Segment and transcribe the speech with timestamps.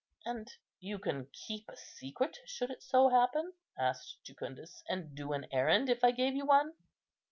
[0.25, 5.45] "And you can keep a secret, should it so happen?" asked Jucundus, "and do an
[5.51, 6.73] errand, if I gave you one?"